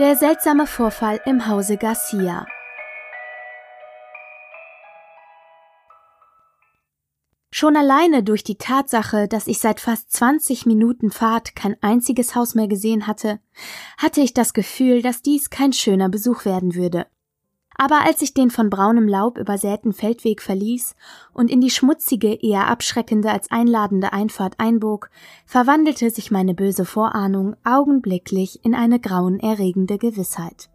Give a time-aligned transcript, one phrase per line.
[0.00, 2.46] Der seltsame Vorfall im Hause Garcia.
[7.50, 12.54] Schon alleine durch die Tatsache, dass ich seit fast 20 Minuten Fahrt kein einziges Haus
[12.54, 13.40] mehr gesehen hatte,
[13.98, 17.06] hatte ich das Gefühl, dass dies kein schöner Besuch werden würde.
[17.82, 20.94] Aber als ich den von braunem Laub übersäten Feldweg verließ
[21.32, 25.08] und in die schmutzige, eher abschreckende als einladende Einfahrt einbog,
[25.46, 30.68] verwandelte sich meine böse Vorahnung augenblicklich in eine grauenerregende Gewissheit.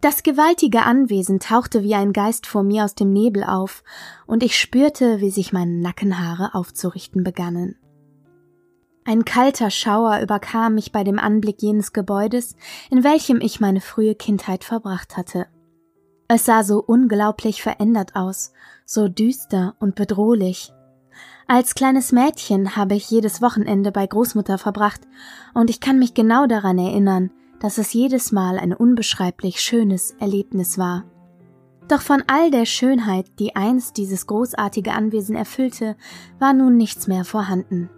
[0.00, 3.82] Das gewaltige Anwesen tauchte wie ein Geist vor mir aus dem Nebel auf,
[4.28, 7.74] und ich spürte, wie sich meine Nackenhaare aufzurichten begannen.
[9.04, 12.54] Ein kalter Schauer überkam mich bei dem Anblick jenes Gebäudes,
[12.90, 15.48] in welchem ich meine frühe Kindheit verbracht hatte.
[16.32, 18.52] Es sah so unglaublich verändert aus,
[18.84, 20.72] so düster und bedrohlich.
[21.48, 25.00] Als kleines Mädchen habe ich jedes Wochenende bei Großmutter verbracht,
[25.54, 30.78] und ich kann mich genau daran erinnern, dass es jedes Mal ein unbeschreiblich schönes Erlebnis
[30.78, 31.02] war.
[31.88, 35.96] Doch von all der Schönheit, die einst dieses großartige Anwesen erfüllte,
[36.38, 37.90] war nun nichts mehr vorhanden.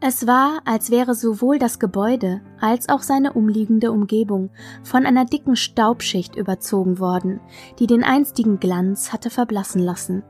[0.00, 4.50] Es war, als wäre sowohl das Gebäude als auch seine umliegende Umgebung
[4.82, 7.40] von einer dicken Staubschicht überzogen worden,
[7.78, 10.22] die den einstigen Glanz hatte verblassen lassen.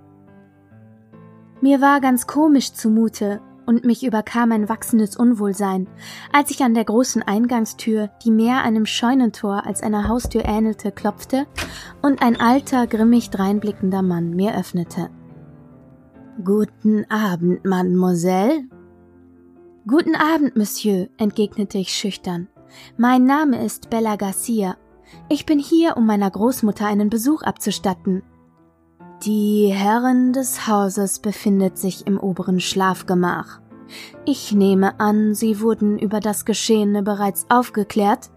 [1.61, 5.89] Mir war ganz komisch zumute und mich überkam ein wachsendes Unwohlsein,
[6.33, 11.47] als ich an der großen Eingangstür, die mehr einem Scheunentor als einer Haustür ähnelte, klopfte
[12.03, 15.11] und ein alter, grimmig dreinblickender Mann mir öffnete.
[16.45, 18.69] Guten Abend, Mademoiselle,
[19.89, 22.49] Guten Abend, Monsieur, entgegnete ich schüchtern.
[22.97, 24.77] Mein Name ist Bella Garcia.
[25.29, 28.25] Ich bin hier, um meiner Großmutter einen Besuch abzustatten.
[29.23, 33.61] Die Herrin des Hauses befindet sich im oberen Schlafgemach.
[34.25, 38.31] Ich nehme an, Sie wurden über das Geschehene bereits aufgeklärt?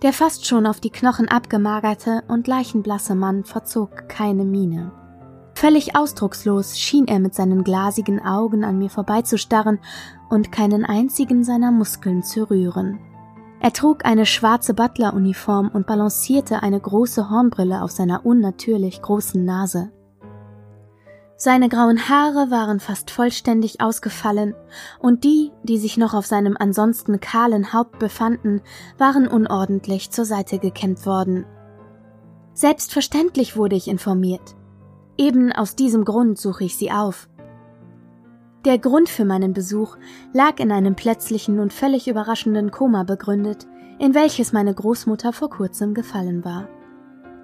[0.00, 4.90] Der fast schon auf die Knochen abgemagerte und leichenblasse Mann verzog keine Miene.
[5.64, 9.78] Völlig ausdruckslos schien er mit seinen glasigen Augen an mir vorbeizustarren
[10.28, 12.98] und keinen einzigen seiner Muskeln zu rühren.
[13.60, 19.90] Er trug eine schwarze Butleruniform und balancierte eine große Hornbrille auf seiner unnatürlich großen Nase.
[21.38, 24.54] Seine grauen Haare waren fast vollständig ausgefallen,
[24.98, 28.60] und die, die sich noch auf seinem ansonsten kahlen Haupt befanden,
[28.98, 31.46] waren unordentlich zur Seite gekämmt worden.
[32.52, 34.56] Selbstverständlich wurde ich informiert.
[35.16, 37.28] Eben aus diesem Grund suche ich sie auf.
[38.64, 39.96] Der Grund für meinen Besuch
[40.32, 43.66] lag in einem plötzlichen und völlig überraschenden Koma begründet,
[43.98, 46.68] in welches meine Großmutter vor kurzem gefallen war.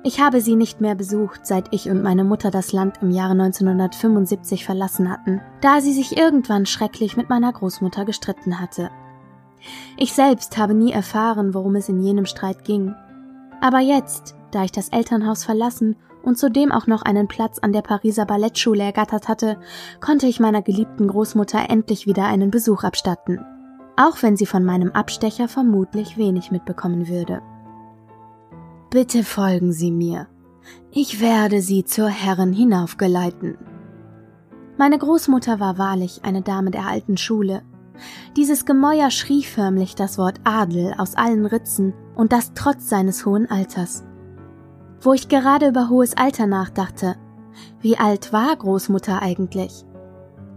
[0.02, 3.32] Ich habe sie nicht mehr besucht, seit ich und meine Mutter das Land im Jahre
[3.32, 8.90] 1975 verlassen hatten, da sie sich irgendwann schrecklich mit meiner Großmutter gestritten hatte.
[9.98, 12.94] Ich selbst habe nie erfahren, worum es in jenem Streit ging.
[13.60, 17.82] Aber jetzt, da ich das Elternhaus verlassen und zudem auch noch einen Platz an der
[17.82, 19.58] Pariser Ballettschule ergattert hatte,
[20.00, 23.40] konnte ich meiner geliebten Großmutter endlich wieder einen Besuch abstatten,
[23.96, 27.42] auch wenn sie von meinem Abstecher vermutlich wenig mitbekommen würde.
[28.90, 30.26] Bitte folgen Sie mir.
[30.90, 33.56] Ich werde Sie zur Herren hinaufgeleiten.
[34.76, 37.62] Meine Großmutter war wahrlich eine Dame der alten Schule.
[38.36, 43.50] Dieses Gemäuer schrie förmlich das Wort Adel aus allen Ritzen und das trotz seines hohen
[43.50, 44.04] Alters
[45.00, 47.16] wo ich gerade über hohes Alter nachdachte.
[47.80, 49.84] Wie alt war Großmutter eigentlich?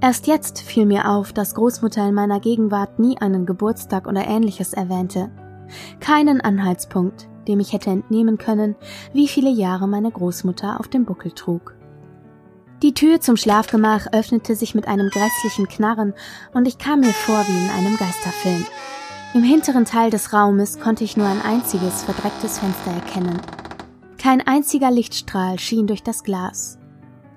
[0.01, 4.73] Erst jetzt fiel mir auf, dass Großmutter in meiner Gegenwart nie einen Geburtstag oder ähnliches
[4.73, 5.31] erwähnte.
[6.01, 8.75] Keinen Anhaltspunkt, dem ich hätte entnehmen können,
[9.13, 11.75] wie viele Jahre meine Großmutter auf dem Buckel trug.
[12.81, 16.13] Die Tür zum Schlafgemach öffnete sich mit einem grässlichen Knarren
[16.53, 18.65] und ich kam mir vor wie in einem Geisterfilm.
[19.33, 23.39] Im hinteren Teil des Raumes konnte ich nur ein einziges verdrecktes Fenster erkennen.
[24.23, 26.79] Kein einziger Lichtstrahl schien durch das Glas.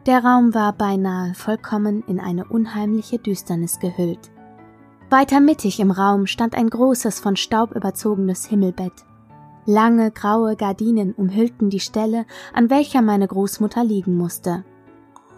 [0.07, 4.31] Der Raum war beinahe vollkommen in eine unheimliche Düsternis gehüllt.
[5.11, 8.93] Weiter mittig im Raum stand ein großes, von Staub überzogenes Himmelbett.
[9.65, 12.25] Lange graue Gardinen umhüllten die Stelle,
[12.55, 14.65] an welcher meine Großmutter liegen musste.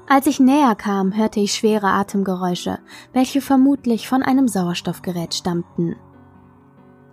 [0.07, 2.79] Als ich näher kam, hörte ich schwere Atemgeräusche,
[3.15, 5.97] welche vermutlich von einem Sauerstoffgerät stammten.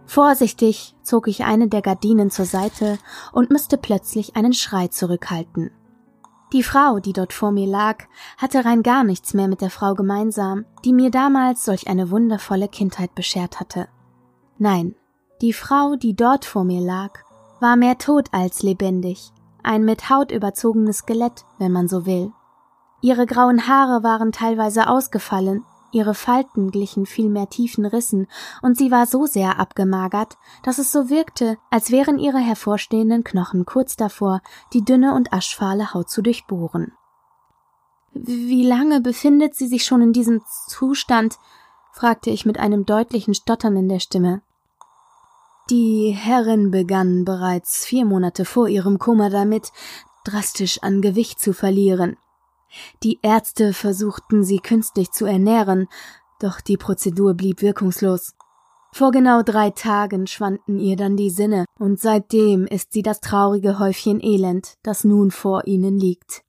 [0.05, 2.99] Vorsichtig zog ich eine der Gardinen zur Seite
[3.31, 5.71] und müsste plötzlich einen Schrei zurückhalten.
[6.53, 8.03] Die Frau, die dort vor mir lag,
[8.37, 12.67] hatte rein gar nichts mehr mit der Frau gemeinsam, die mir damals solch eine wundervolle
[12.67, 13.87] Kindheit beschert hatte.
[14.57, 14.95] Nein,
[15.41, 17.19] die Frau, die dort vor mir lag,
[17.59, 19.31] war mehr tot als lebendig,
[19.63, 22.31] ein mit Haut überzogenes Skelett, wenn man so will.
[23.01, 25.65] Ihre grauen Haare waren teilweise ausgefallen,
[25.95, 28.27] Ihre Falten glichen vielmehr tiefen Rissen,
[28.61, 33.63] und sie war so sehr abgemagert, dass es so wirkte, als wären ihre hervorstehenden Knochen
[33.63, 34.41] kurz davor,
[34.73, 36.91] die dünne und aschfahle Haut zu durchbohren.
[38.11, 41.37] Wie lange befindet sie sich schon in diesem Zustand?
[41.93, 44.41] fragte ich mit einem deutlichen Stottern in der Stimme.
[45.69, 49.71] Die Herrin begann bereits vier Monate vor ihrem Koma damit,
[50.25, 52.17] drastisch an Gewicht zu verlieren.
[53.03, 55.87] Die Ärzte versuchten sie künstlich zu ernähren,
[56.39, 58.33] doch die Prozedur blieb wirkungslos.
[58.93, 63.77] Vor genau drei Tagen schwanden ihr dann die Sinne, und seitdem ist sie das traurige
[63.77, 66.43] Häufchen Elend, das nun vor ihnen liegt.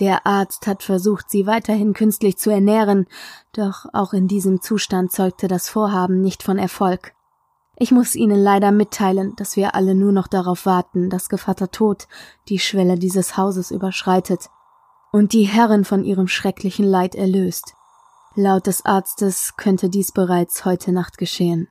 [0.00, 3.06] Der Arzt hat versucht, sie weiterhin künstlich zu ernähren,
[3.52, 7.14] doch auch in diesem Zustand zeugte das Vorhaben nicht von Erfolg.
[7.78, 12.08] Ich muss Ihnen leider mitteilen, dass wir alle nur noch darauf warten, dass Gevatter Tod
[12.48, 14.48] die Schwelle dieses Hauses überschreitet
[15.12, 17.74] und die Herren von ihrem schrecklichen Leid erlöst.
[18.34, 21.68] Laut des Arztes könnte dies bereits heute Nacht geschehen.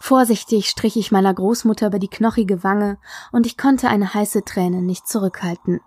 [0.00, 2.98] Vorsichtig strich ich meiner Großmutter über die knochige Wange,
[3.32, 5.80] und ich konnte eine heiße Träne nicht zurückhalten.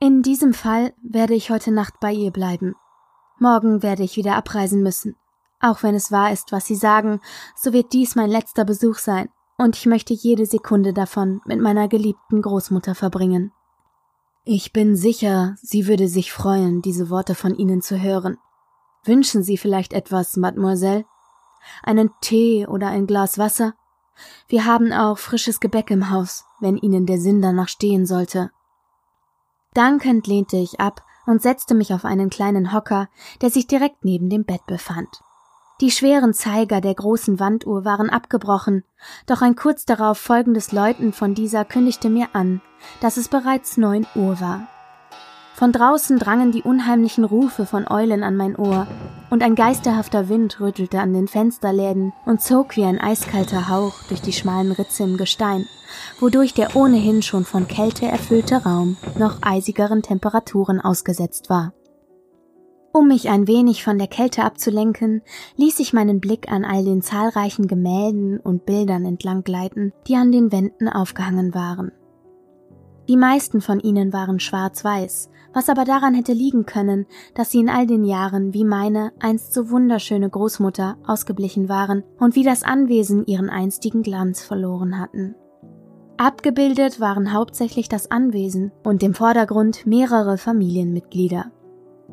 [0.00, 2.74] In diesem Fall werde ich heute Nacht bei ihr bleiben.
[3.38, 5.14] Morgen werde ich wieder abreisen müssen.
[5.60, 7.20] Auch wenn es wahr ist, was Sie sagen,
[7.54, 11.86] so wird dies mein letzter Besuch sein, und ich möchte jede Sekunde davon mit meiner
[11.86, 13.52] geliebten Großmutter verbringen.
[14.44, 18.38] Ich bin sicher, sie würde sich freuen, diese Worte von Ihnen zu hören.
[19.04, 21.04] Wünschen Sie vielleicht etwas, Mademoiselle?
[21.84, 23.74] Einen Tee oder ein Glas Wasser?
[24.48, 28.50] Wir haben auch frisches Gebäck im Haus, wenn Ihnen der Sinn danach stehen sollte.
[29.74, 33.08] Dankend lehnte ich ab und setzte mich auf einen kleinen Hocker,
[33.42, 35.22] der sich direkt neben dem Bett befand.
[35.82, 38.84] Die schweren Zeiger der großen Wanduhr waren abgebrochen,
[39.26, 42.60] doch ein kurz darauf folgendes Läuten von dieser kündigte mir an,
[43.00, 44.68] dass es bereits neun Uhr war.
[45.56, 48.86] Von draußen drangen die unheimlichen Rufe von Eulen an mein Ohr,
[49.28, 54.22] und ein geisterhafter Wind rüttelte an den Fensterläden und zog wie ein eiskalter Hauch durch
[54.22, 55.66] die schmalen Ritze im Gestein,
[56.20, 61.72] wodurch der ohnehin schon von Kälte erfüllte Raum noch eisigeren Temperaturen ausgesetzt war.
[62.94, 65.22] Um mich ein wenig von der Kälte abzulenken,
[65.56, 70.30] ließ ich meinen Blick an all den zahlreichen Gemälden und Bildern entlang gleiten, die an
[70.30, 71.92] den Wänden aufgehangen waren.
[73.08, 77.70] Die meisten von ihnen waren schwarz-weiß, was aber daran hätte liegen können, dass sie in
[77.70, 83.26] all den Jahren wie meine einst so wunderschöne Großmutter ausgeblichen waren und wie das Anwesen
[83.26, 85.34] ihren einstigen Glanz verloren hatten.
[86.18, 91.50] Abgebildet waren hauptsächlich das Anwesen und im Vordergrund mehrere Familienmitglieder.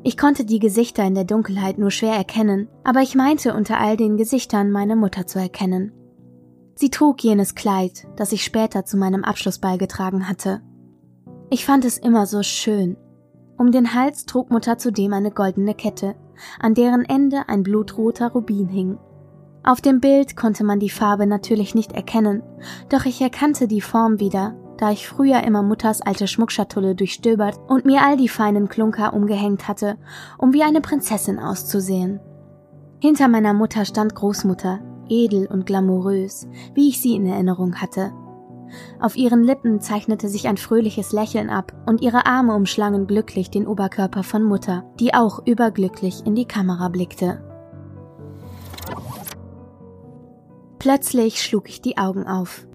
[0.03, 3.97] Ich konnte die Gesichter in der Dunkelheit nur schwer erkennen, aber ich meinte unter all
[3.97, 5.91] den Gesichtern meine Mutter zu erkennen.
[6.75, 10.61] Sie trug jenes Kleid, das ich später zu meinem Abschlussball getragen hatte.
[11.49, 12.95] Ich fand es immer so schön.
[13.57, 16.15] Um den Hals trug Mutter zudem eine goldene Kette,
[16.61, 18.97] an deren Ende ein blutroter Rubin hing.
[19.63, 22.41] Auf dem Bild konnte man die Farbe natürlich nicht erkennen,
[22.87, 27.85] doch ich erkannte die Form wieder, da ich früher immer Mutters alte Schmuckschatulle durchstöbert und
[27.85, 29.97] mir all die feinen Klunker umgehängt hatte,
[30.37, 32.21] um wie eine Prinzessin auszusehen.
[33.01, 34.79] Hinter meiner Mutter stand Großmutter,
[35.09, 38.13] edel und glamourös, wie ich sie in Erinnerung hatte.
[39.01, 43.67] Auf ihren Lippen zeichnete sich ein fröhliches Lächeln ab und ihre Arme umschlangen glücklich den
[43.67, 47.43] Oberkörper von Mutter, die auch überglücklich in die Kamera blickte.
[50.77, 52.68] Plötzlich schlug ich die Augen auf.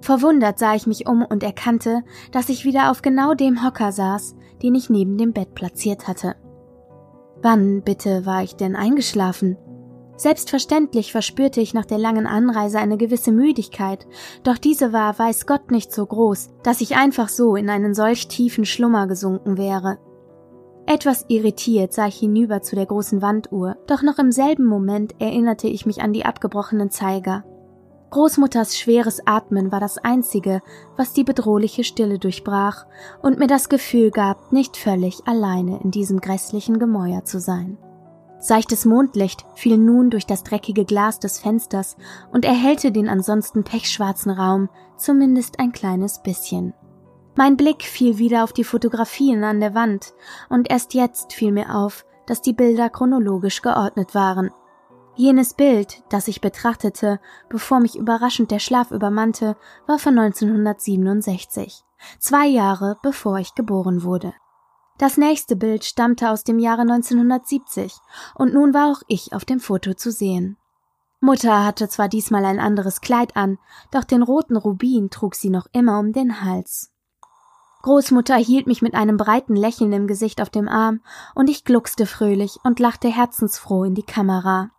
[0.00, 2.02] Verwundert sah ich mich um und erkannte,
[2.32, 6.36] dass ich wieder auf genau dem Hocker saß, den ich neben dem Bett platziert hatte.
[7.42, 9.56] Wann bitte war ich denn eingeschlafen?
[10.16, 14.06] Selbstverständlich verspürte ich nach der langen Anreise eine gewisse Müdigkeit,
[14.42, 18.28] doch diese war weiß Gott nicht so groß, dass ich einfach so in einen solch
[18.28, 19.98] tiefen Schlummer gesunken wäre.
[20.84, 25.68] Etwas irritiert sah ich hinüber zu der großen Wanduhr, doch noch im selben Moment erinnerte
[25.68, 27.44] ich mich an die abgebrochenen Zeiger.
[28.10, 30.62] Großmutters schweres Atmen war das einzige,
[30.96, 32.86] was die bedrohliche Stille durchbrach
[33.22, 37.78] und mir das Gefühl gab, nicht völlig alleine in diesem grässlichen Gemäuer zu sein.
[38.40, 41.96] Seichtes Mondlicht fiel nun durch das dreckige Glas des Fensters
[42.32, 46.74] und erhellte den ansonsten pechschwarzen Raum zumindest ein kleines bisschen.
[47.36, 50.14] Mein Blick fiel wieder auf die Fotografien an der Wand,
[50.48, 54.50] und erst jetzt fiel mir auf, dass die Bilder chronologisch geordnet waren,
[55.20, 59.54] Jenes Bild, das ich betrachtete, bevor mich überraschend der Schlaf übermannte,
[59.86, 61.84] war von 1967,
[62.18, 64.32] zwei Jahre bevor ich geboren wurde.
[64.96, 67.92] Das nächste Bild stammte aus dem Jahre 1970
[68.34, 70.56] und nun war auch ich auf dem Foto zu sehen.
[71.20, 73.58] Mutter hatte zwar diesmal ein anderes Kleid an,
[73.90, 76.94] doch den roten Rubin trug sie noch immer um den Hals.
[77.82, 81.02] Großmutter hielt mich mit einem breiten Lächeln im Gesicht auf dem Arm,
[81.34, 84.70] und ich gluckste fröhlich und lachte herzensfroh in die Kamera.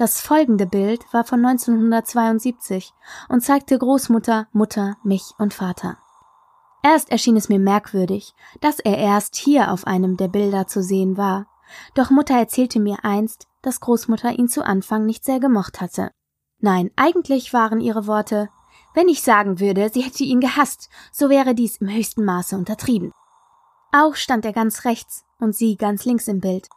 [0.00, 2.94] Das folgende Bild war von 1972
[3.28, 5.98] und zeigte Großmutter, Mutter, mich und Vater.
[6.82, 11.18] Erst erschien es mir merkwürdig, dass er erst hier auf einem der Bilder zu sehen
[11.18, 11.46] war,
[11.94, 16.10] doch Mutter erzählte mir einst, dass Großmutter ihn zu Anfang nicht sehr gemocht hatte.
[16.60, 18.48] Nein, eigentlich waren ihre Worte
[18.94, 23.12] wenn ich sagen würde, sie hätte ihn gehasst, so wäre dies im höchsten Maße untertrieben.
[23.92, 26.68] Auch stand er ganz rechts und sie ganz links im Bild.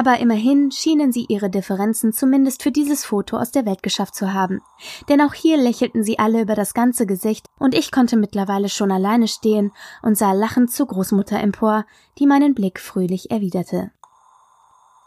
[0.00, 4.32] Aber immerhin schienen sie ihre Differenzen zumindest für dieses Foto aus der Welt geschafft zu
[4.32, 4.62] haben.
[5.10, 8.90] Denn auch hier lächelten sie alle über das ganze Gesicht und ich konnte mittlerweile schon
[8.90, 11.84] alleine stehen und sah lachend zur Großmutter empor,
[12.18, 13.90] die meinen Blick fröhlich erwiderte.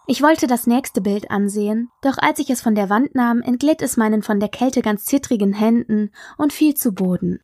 [0.05, 3.81] Ich wollte das nächste Bild ansehen, doch als ich es von der Wand nahm, entglitt
[3.81, 7.39] es meinen von der Kälte ganz zittrigen Händen und fiel zu Boden.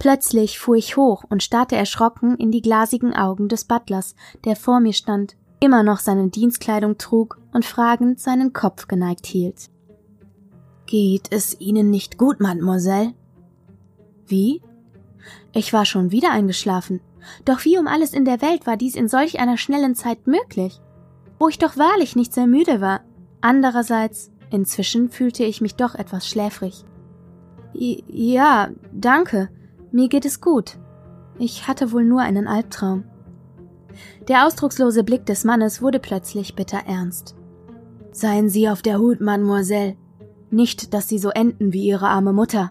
[0.00, 4.14] Plötzlich fuhr ich hoch und starrte erschrocken in die glasigen Augen des Butlers,
[4.46, 9.68] der vor mir stand, immer noch seine Dienstkleidung trug und fragend seinen Kopf geneigt hielt.
[10.86, 13.12] Geht es Ihnen nicht gut, Mademoiselle?
[14.26, 14.62] Wie?
[15.52, 17.02] Ich war schon wieder eingeschlafen.
[17.44, 20.80] Doch wie um alles in der Welt war dies in solch einer schnellen Zeit möglich?
[21.38, 23.02] Wo ich doch wahrlich nicht sehr müde war.
[23.42, 26.86] Andererseits, inzwischen fühlte ich mich doch etwas schläfrig.
[27.74, 29.50] Ja, danke.
[29.92, 30.78] Mir geht es gut.
[31.38, 33.04] Ich hatte wohl nur einen Albtraum.
[34.28, 37.34] Der ausdruckslose Blick des Mannes wurde plötzlich bitter ernst.
[38.12, 39.96] Seien Sie auf der Hut, Mademoiselle.
[40.50, 42.70] Nicht, dass Sie so enden wie Ihre arme Mutter.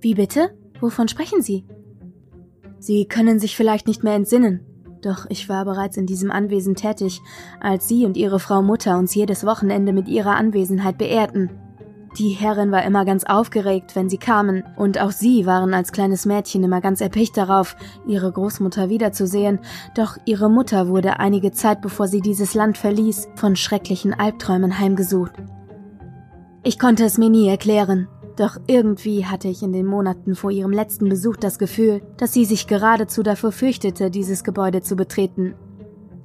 [0.00, 0.56] Wie bitte?
[0.80, 1.64] Wovon sprechen Sie?
[2.78, 4.66] Sie können sich vielleicht nicht mehr entsinnen,
[5.02, 7.20] doch ich war bereits in diesem Anwesen tätig,
[7.60, 11.50] als Sie und Ihre Frau Mutter uns jedes Wochenende mit ihrer Anwesenheit beehrten.
[12.18, 16.26] Die Herrin war immer ganz aufgeregt, wenn sie kamen, und auch Sie waren als kleines
[16.26, 17.74] Mädchen immer ganz erpicht darauf,
[18.06, 19.60] Ihre Großmutter wiederzusehen,
[19.94, 25.32] doch Ihre Mutter wurde einige Zeit bevor sie dieses Land verließ, von schrecklichen Albträumen heimgesucht.
[26.62, 30.70] Ich konnte es mir nie erklären, doch irgendwie hatte ich in den Monaten vor ihrem
[30.70, 35.54] letzten Besuch das Gefühl, dass sie sich geradezu davor fürchtete, dieses Gebäude zu betreten.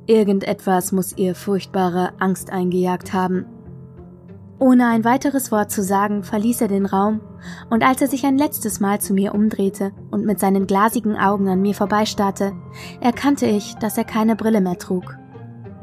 [0.06, 3.46] Irgendetwas muss ihr furchtbare Angst eingejagt haben.
[4.60, 7.22] Ohne ein weiteres Wort zu sagen, verließ er den Raum,
[7.70, 11.48] und als er sich ein letztes Mal zu mir umdrehte und mit seinen glasigen Augen
[11.48, 12.54] an mir vorbeistarrte,
[13.00, 15.18] erkannte ich, dass er keine Brille mehr trug.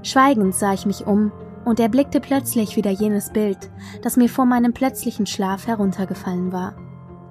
[0.03, 1.31] Schweigend sah ich mich um
[1.65, 3.71] und erblickte plötzlich wieder jenes Bild,
[4.03, 6.75] das mir vor meinem plötzlichen Schlaf heruntergefallen war.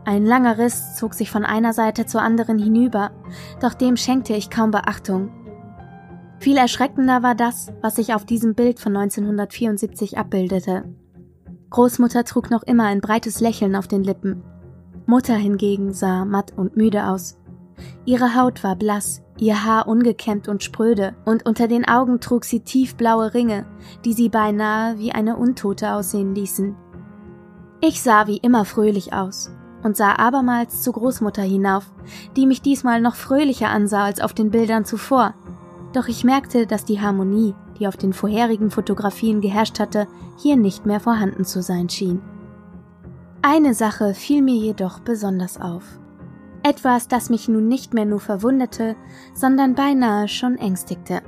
[0.05, 3.12] Ein langer Riss zog sich von einer Seite zur anderen hinüber,
[3.59, 5.29] doch dem schenkte ich kaum Beachtung.
[6.39, 10.83] Viel erschreckender war das, was sich auf diesem Bild von 1974 abbildete.
[11.73, 14.43] Großmutter trug noch immer ein breites Lächeln auf den Lippen.
[15.07, 17.39] Mutter hingegen sah matt und müde aus.
[18.05, 22.59] Ihre Haut war blass, ihr Haar ungekämmt und spröde, und unter den Augen trug sie
[22.59, 23.65] tiefblaue Ringe,
[24.05, 26.75] die sie beinahe wie eine Untote aussehen ließen.
[27.81, 29.49] Ich sah wie immer fröhlich aus
[29.81, 31.91] und sah abermals zu Großmutter hinauf,
[32.35, 35.33] die mich diesmal noch fröhlicher ansah als auf den Bildern zuvor.
[35.91, 40.85] Doch ich merkte, dass die Harmonie, die auf den vorherigen Fotografien geherrscht hatte, hier nicht
[40.85, 42.21] mehr vorhanden zu sein schien.
[43.41, 45.83] Eine Sache fiel mir jedoch besonders auf.
[46.63, 48.95] Etwas, das mich nun nicht mehr nur verwunderte,
[49.33, 51.21] sondern beinahe schon ängstigte.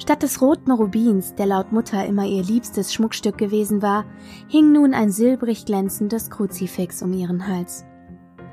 [0.00, 4.04] Statt des roten Rubins, der laut Mutter immer ihr liebstes Schmuckstück gewesen war,
[4.48, 7.84] hing nun ein silbrig glänzendes Kruzifix um ihren Hals.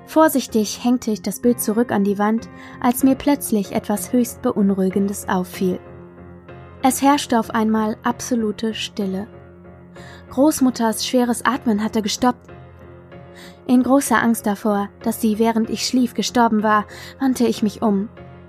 [0.07, 2.49] Vorsichtig hängte ich das Bild zurück an die Wand,
[2.81, 5.79] als mir plötzlich etwas höchst Beunruhigendes auffiel.
[6.89, 9.27] Es herrschte auf einmal absolute Stille.
[10.29, 12.49] Großmutters schweres Atmen hatte gestoppt,
[13.67, 16.85] in großer Angst davor, dass sie während ich schlief gestorben war,
[17.19, 18.07] wandte ich mich um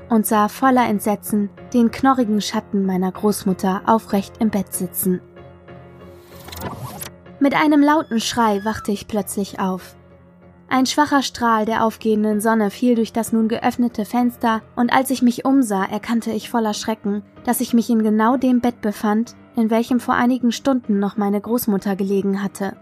[0.09, 5.21] und sah voller Entsetzen den knorrigen Schatten meiner Großmutter aufrecht im Bett sitzen.
[7.41, 9.97] Mit einem lauten Schrei wachte ich plötzlich auf.
[10.71, 15.23] Ein schwacher Strahl der aufgehenden Sonne fiel durch das nun geöffnete Fenster, und als ich
[15.23, 19.71] mich umsah, erkannte ich voller Schrecken, dass ich mich in genau dem Bett befand, in
[19.71, 22.77] welchem vor einigen Stunden noch meine Großmutter gelegen hatte.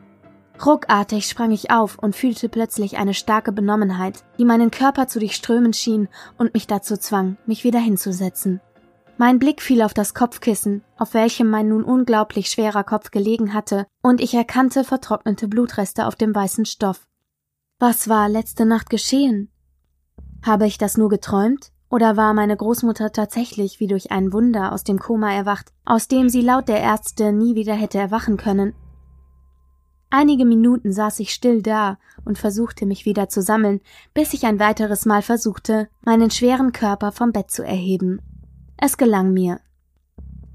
[0.64, 5.72] Ruckartig sprang ich auf und fühlte plötzlich eine starke Benommenheit, die meinen Körper zu durchströmen
[5.72, 8.60] schien und mich dazu zwang, mich wieder hinzusetzen.
[9.16, 13.86] Mein Blick fiel auf das Kopfkissen, auf welchem mein nun unglaublich schwerer Kopf gelegen hatte,
[14.02, 17.06] und ich erkannte vertrocknete Blutreste auf dem weißen Stoff.
[17.78, 19.50] Was war letzte Nacht geschehen?
[20.44, 21.72] Habe ich das nur geträumt?
[21.88, 26.28] Oder war meine Großmutter tatsächlich wie durch ein Wunder aus dem Koma erwacht, aus dem
[26.28, 28.74] sie laut der Ärzte nie wieder hätte erwachen können
[30.10, 33.80] Einige Minuten saß ich still da und versuchte mich wieder zu sammeln,
[34.14, 38.22] bis ich ein weiteres Mal versuchte, meinen schweren Körper vom Bett zu erheben.
[38.76, 39.60] Es gelang mir.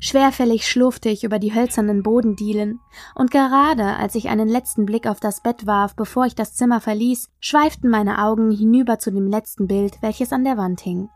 [0.03, 2.79] Schwerfällig schlurfte ich über die hölzernen Bodendielen,
[3.13, 6.81] und gerade als ich einen letzten Blick auf das Bett warf, bevor ich das Zimmer
[6.81, 11.09] verließ, schweiften meine Augen hinüber zu dem letzten Bild, welches an der Wand hing.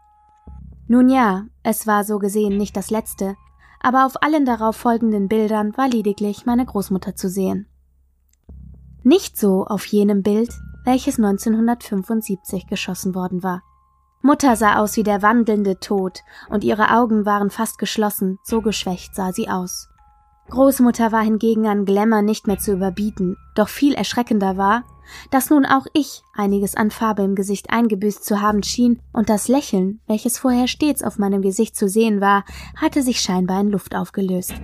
[0.88, 3.36] Nun ja, es war so gesehen nicht das letzte,
[3.80, 7.68] aber auf allen darauf folgenden Bildern war lediglich meine Großmutter zu sehen.
[9.02, 13.64] Nicht so auf jenem Bild, welches 1975 geschossen worden war.
[14.26, 19.14] Mutter sah aus wie der wandelnde Tod, und ihre Augen waren fast geschlossen, so geschwächt
[19.14, 19.88] sah sie aus.
[20.50, 24.84] Großmutter war hingegen an Glamour nicht mehr zu überbieten, doch viel erschreckender war,
[25.30, 29.48] dass nun auch ich einiges an Farbe im Gesicht eingebüßt zu haben schien, und das
[29.48, 33.94] Lächeln, welches vorher stets auf meinem Gesicht zu sehen war, hatte sich scheinbar in Luft
[33.94, 34.56] aufgelöst.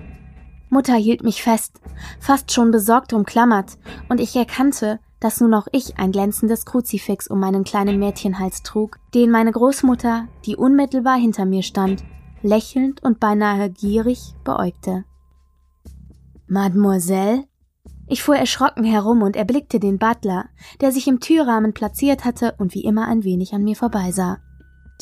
[0.70, 1.80] Mutter hielt mich fest,
[2.18, 3.78] fast schon besorgt umklammert,
[4.08, 8.98] und ich erkannte, dass nun auch ich ein glänzendes Kruzifix um meinen kleinen Mädchenhals trug,
[9.14, 12.02] den meine Großmutter, die unmittelbar hinter mir stand,
[12.42, 15.04] lächelnd und beinahe gierig beäugte.
[16.48, 17.44] Mademoiselle?
[18.08, 20.46] Ich fuhr erschrocken herum und erblickte den Butler,
[20.80, 24.38] der sich im Türrahmen platziert hatte und wie immer ein wenig an mir vorbeisah.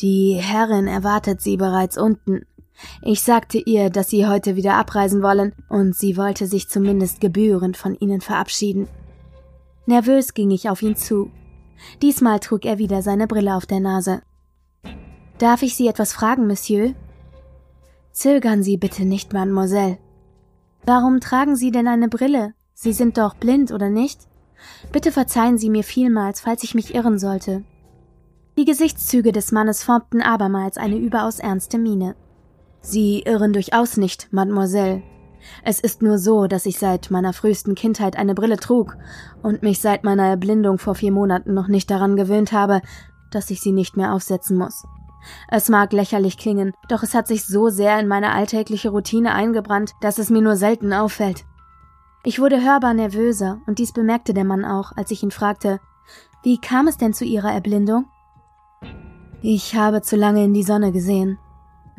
[0.01, 2.43] Die Herrin erwartet Sie bereits unten.
[3.03, 7.77] Ich sagte ihr, dass Sie heute wieder abreisen wollen, und sie wollte sich zumindest gebührend
[7.77, 8.87] von Ihnen verabschieden.
[9.91, 11.33] Nervös ging ich auf ihn zu.
[12.01, 14.23] Diesmal trug er wieder seine Brille auf der Nase.
[15.39, 16.95] Darf ich Sie etwas fragen, Monsieur?
[18.13, 19.99] Zögern Sie bitte nicht, Mademoiselle.
[20.87, 22.55] Warum tragen Sie denn eine Brille?
[22.73, 24.29] Sie sind doch blind, oder nicht?
[24.93, 27.65] Bitte verzeihen Sie mir vielmals, falls ich mich irren sollte.
[28.57, 32.15] Die Gesichtszüge des Mannes formten abermals eine überaus ernste Miene.
[32.81, 35.03] Sie irren durchaus nicht, Mademoiselle.
[35.65, 38.97] Es ist nur so, dass ich seit meiner frühesten Kindheit eine Brille trug
[39.43, 42.83] und mich seit meiner Erblindung vor vier Monaten noch nicht daran gewöhnt habe,
[43.31, 44.85] dass ich sie nicht mehr aufsetzen muss.
[45.49, 49.93] Es mag lächerlich klingen, doch es hat sich so sehr in meine alltägliche Routine eingebrannt,
[50.01, 51.45] dass es mir nur selten auffällt.
[52.25, 55.81] Ich wurde hörbar nervöser, und dies bemerkte der Mann auch, als ich ihn fragte,
[56.43, 58.07] wie kam es denn zu Ihrer Erblindung?
[59.43, 61.39] Ich habe zu lange in die Sonne gesehen,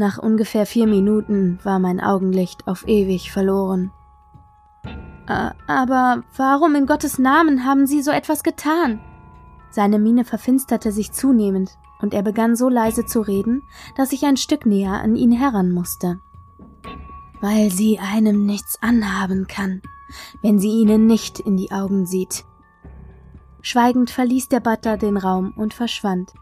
[0.01, 3.91] nach ungefähr vier Minuten war mein Augenlicht auf ewig verloren.
[5.67, 8.99] Aber warum in Gottes Namen haben Sie so etwas getan?
[9.69, 13.61] Seine Miene verfinsterte sich zunehmend, und er begann so leise zu reden,
[13.95, 16.19] dass ich ein Stück näher an ihn heran musste.
[17.39, 19.83] Weil sie einem nichts anhaben kann,
[20.41, 22.43] wenn sie ihnen nicht in die Augen sieht.
[23.61, 26.33] Schweigend verließ der Butler den Raum und verschwand.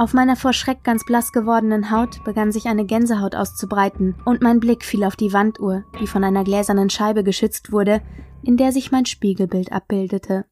[0.00, 4.58] Auf meiner vor Schreck ganz blass gewordenen Haut begann sich eine Gänsehaut auszubreiten, und mein
[4.58, 8.00] Blick fiel auf die Wanduhr, die von einer gläsernen Scheibe geschützt wurde,
[8.42, 10.46] in der sich mein Spiegelbild abbildete.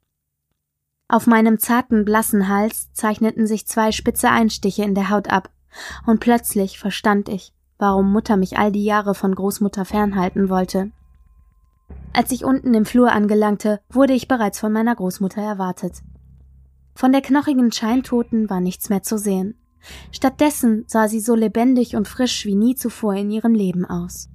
[1.08, 5.48] Auf meinem zarten, blassen Hals zeichneten sich zwei spitze Einstiche in der Haut ab,
[6.04, 10.90] und plötzlich verstand ich, warum Mutter mich all die Jahre von Großmutter fernhalten wollte.
[12.12, 16.02] Als ich unten im Flur angelangte, wurde ich bereits von meiner Großmutter erwartet.
[16.98, 19.54] Von der knochigen Scheintoten war nichts mehr zu sehen.
[20.11, 24.28] Stattdessen sah sie so lebendig und frisch wie nie zuvor in ihrem Leben aus.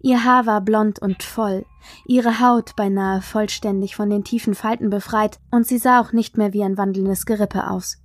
[0.00, 1.66] Ihr Haar war blond und voll,
[2.06, 6.52] ihre Haut beinahe vollständig von den tiefen Falten befreit, und sie sah auch nicht mehr
[6.52, 7.98] wie ein wandelndes Gerippe aus.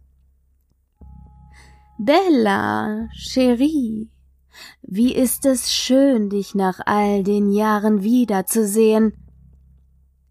[2.00, 4.10] Bella, Cherie,
[4.82, 9.14] wie ist es schön, dich nach all den Jahren wiederzusehen.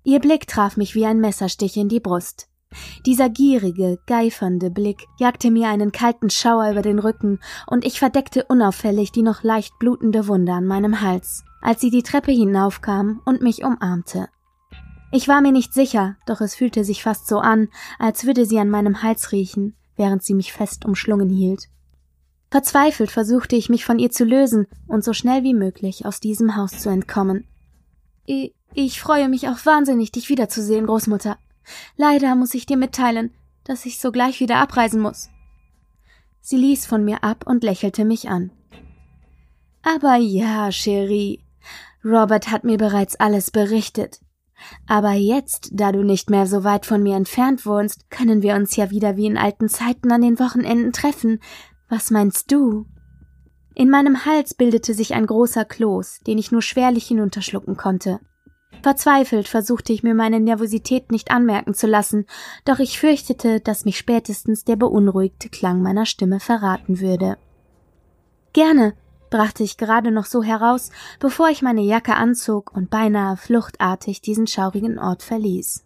[0.02, 2.48] Ihr Blick traf mich wie ein Messerstich in die Brust.
[3.06, 8.44] Dieser gierige, geifernde Blick jagte mir einen kalten Schauer über den Rücken, und ich verdeckte
[8.48, 13.40] unauffällig die noch leicht blutende Wunde an meinem Hals, als sie die Treppe hinaufkam und
[13.40, 14.28] mich umarmte.
[15.10, 18.58] Ich war mir nicht sicher, doch es fühlte sich fast so an, als würde sie
[18.58, 21.68] an meinem Hals riechen, während sie mich fest umschlungen hielt.
[22.50, 26.56] Verzweifelt versuchte ich mich von ihr zu lösen und so schnell wie möglich aus diesem
[26.56, 27.46] Haus zu entkommen.
[28.26, 31.38] Ich, ich freue mich auch wahnsinnig, dich wiederzusehen, Großmutter,
[31.96, 33.32] Leider muss ich dir mitteilen,
[33.64, 35.30] dass ich sogleich wieder abreisen muss.
[36.40, 38.50] Sie ließ von mir ab und lächelte mich an.
[39.82, 41.44] Aber ja, Cherie,
[42.04, 44.20] Robert hat mir bereits alles berichtet.
[44.86, 48.76] Aber jetzt, da du nicht mehr so weit von mir entfernt wohnst, können wir uns
[48.76, 51.40] ja wieder wie in alten Zeiten an den Wochenenden treffen.
[51.88, 52.86] Was meinst du?
[53.74, 58.20] In meinem Hals bildete sich ein großer Kloß, den ich nur schwerlich hinunterschlucken konnte.
[58.82, 62.26] Verzweifelt versuchte ich mir meine Nervosität nicht anmerken zu lassen,
[62.64, 67.36] doch ich fürchtete, dass mich spätestens der beunruhigte Klang meiner Stimme verraten würde.
[68.52, 68.94] Gerne,
[69.30, 74.46] brachte ich gerade noch so heraus, bevor ich meine Jacke anzog und beinahe fluchtartig diesen
[74.46, 75.84] schaurigen Ort verließ.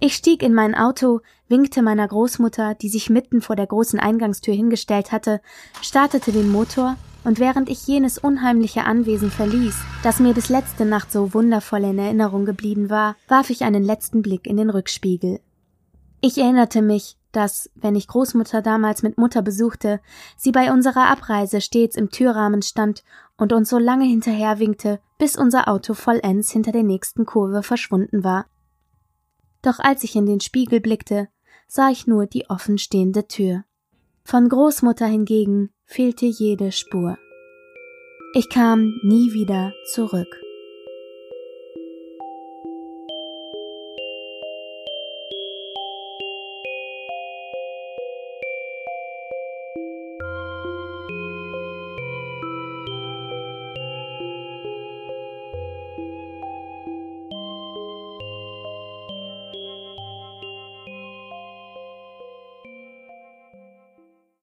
[0.00, 4.54] Ich stieg in mein Auto, winkte meiner Großmutter, die sich mitten vor der großen Eingangstür
[4.54, 5.42] hingestellt hatte,
[5.82, 11.12] startete den Motor, und während ich jenes unheimliche Anwesen verließ, das mir bis letzte Nacht
[11.12, 15.40] so wundervoll in Erinnerung geblieben war, warf ich einen letzten Blick in den Rückspiegel.
[16.20, 20.00] Ich erinnerte mich, dass, wenn ich Großmutter damals mit Mutter besuchte,
[20.36, 23.04] sie bei unserer Abreise stets im Türrahmen stand
[23.36, 28.24] und uns so lange hinterher winkte, bis unser Auto vollends hinter der nächsten Kurve verschwunden
[28.24, 28.46] war.
[29.62, 31.28] Doch als ich in den Spiegel blickte,
[31.68, 33.64] sah ich nur die offenstehende Tür.
[34.24, 37.18] Von Großmutter hingegen fehlte jede Spur.
[38.32, 40.40] Ich kam nie wieder zurück.